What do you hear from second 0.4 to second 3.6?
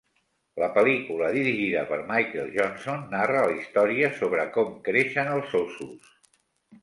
La pel·lícula, dirigida per Michael Johnson, narra la